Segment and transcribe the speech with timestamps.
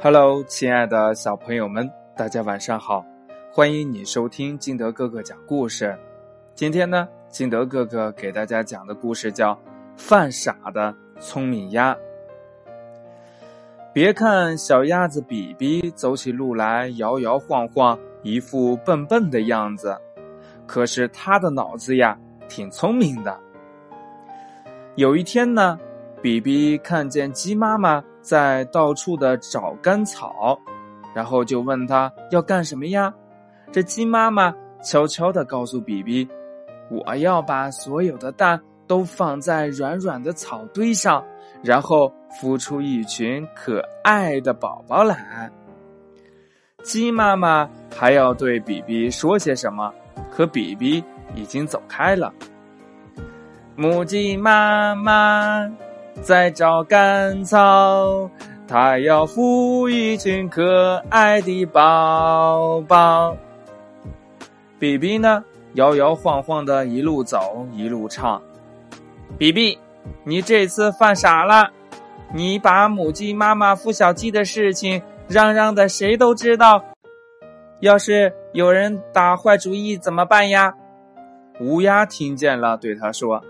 [0.00, 3.04] Hello，亲爱的小朋友们，大家晚上好！
[3.52, 5.98] 欢迎你收听金德哥哥讲故事。
[6.54, 9.52] 今天呢，金德哥哥给大家讲的故事叫
[9.96, 11.92] 《犯傻的聪明鸭》。
[13.92, 19.98] 别看小鸭子比比走起路来摇摇晃晃，一副笨笨的样子，
[20.64, 22.16] 可是他的脑子呀，
[22.48, 23.36] 挺聪明的。
[24.94, 25.76] 有一天呢，
[26.22, 28.02] 比比看见鸡妈妈。
[28.20, 30.58] 在到处的找干草，
[31.14, 33.14] 然后就问他要干什么呀？
[33.72, 36.28] 这鸡妈妈悄悄地告诉比比
[36.92, 41.24] ：“我要把所有的蛋都放在软软的草堆上，
[41.62, 45.50] 然后孵出一群可爱的宝宝来。”
[46.84, 47.66] 鸡妈妈
[47.96, 49.90] 还要对比比说些什么，
[50.30, 51.02] 可比比
[51.34, 52.30] 已经走开了。
[53.74, 55.66] 母鸡妈妈。
[56.22, 58.30] 在找干草，
[58.66, 63.36] 它要孵一群可爱的宝宝。
[64.78, 65.42] 比比呢，
[65.74, 68.40] 摇摇晃晃的一路走一路唱。
[69.38, 69.78] 比比，
[70.24, 71.70] 你这次犯傻了，
[72.34, 76.84] 你把母鸡妈妈孵小鸡的事情嚷嚷的谁都知道。
[77.80, 80.74] 要是有人打坏主意怎么办呀？
[81.60, 83.42] 乌鸦听见了，对他说：“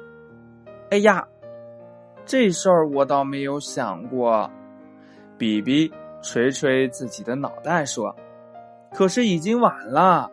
[0.90, 1.26] 哎呀！”
[2.28, 4.50] 这事儿我倒没有想过，
[5.38, 5.90] 比比
[6.20, 8.14] 捶捶自己的脑袋说
[8.92, 10.30] ：“可是已经晚了。”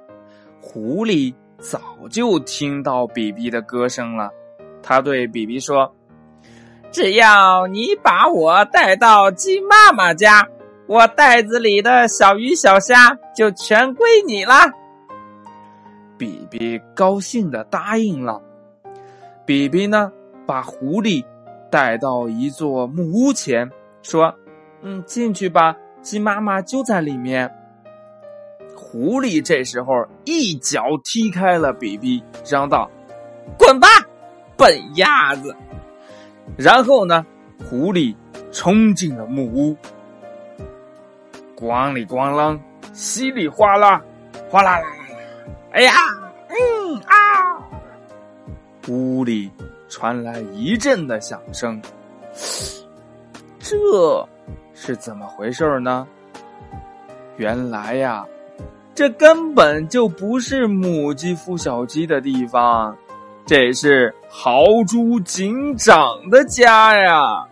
[0.59, 1.79] 狐狸早
[2.11, 4.29] 就听到比比的歌声了，
[4.83, 5.95] 他对比比说
[6.91, 10.49] ：“只要你把我带到鸡妈妈家，
[10.87, 14.53] 我袋子里的小鱼小虾就全归你了。”
[16.19, 18.41] 比比高兴的答应了。
[19.45, 20.11] 比比呢，
[20.45, 21.23] 把狐狸。
[21.75, 23.69] 带到一座木屋前，
[24.01, 24.33] 说
[24.81, 27.53] ：“嗯，进去吧，鸡妈妈就在里面。”
[28.73, 32.89] 狐狸这时候一脚踢开了比比，嚷道
[33.59, 33.87] ：“滚吧，
[34.55, 35.53] 笨鸭子！”
[36.55, 37.25] 然后呢，
[37.69, 38.15] 狐狸
[38.53, 39.75] 冲进了木屋，
[41.57, 42.57] 咣里咣啷，
[42.93, 44.01] 稀里哗啦，
[44.49, 44.87] 哗啦啦，
[45.73, 45.91] 哎呀，
[46.47, 47.59] 嗯啊，
[48.87, 49.51] 屋里。
[49.95, 51.81] 传来一阵的响声，
[53.59, 54.27] 这
[54.73, 56.05] 是怎么回事呢？
[57.37, 58.25] 原来呀，
[58.93, 62.93] 这根本就不是母鸡孵小鸡的地方，
[63.45, 67.47] 这是豪猪警长的家呀。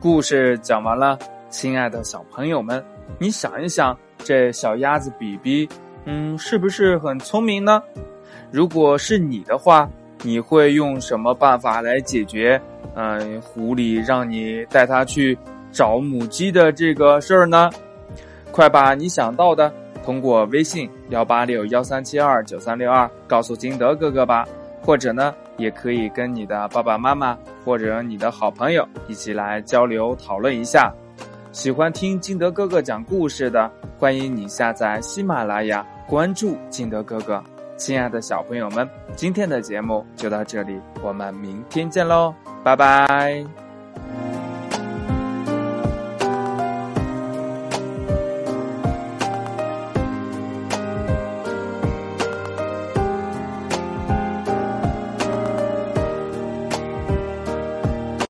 [0.00, 1.18] 故事讲完了，
[1.50, 2.82] 亲爱的小朋友们，
[3.18, 3.94] 你想一想，
[4.24, 5.68] 这小鸭子比比，
[6.06, 7.82] 嗯，是不是很聪明呢？
[8.50, 9.86] 如果是你的话。
[10.22, 12.60] 你会用什么办法来解决？
[12.94, 15.38] 嗯，狐狸让你带它去
[15.72, 17.70] 找母鸡的这个事儿呢？
[18.50, 19.72] 快把你想到的
[20.04, 24.44] 通过微信幺八六幺三七二九三六二告诉金德哥哥吧，
[24.82, 30.92] 或者呢，也可以跟你的爸爸妈妈或者你的好朋友一起来交流讨论一下。
[31.52, 37.42] 喜欢听金德哥哥讲故事的，欢迎你下载喜马拉雅，关注金德哥哥。
[37.80, 38.86] 亲爱的小朋友们，
[39.16, 43.42] 今天的节目就到这里，我们明天见喽，拜拜。